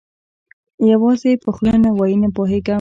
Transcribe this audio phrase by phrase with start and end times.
[0.91, 2.69] یوازې یې په خوله نه وایي، نه پوهېږم.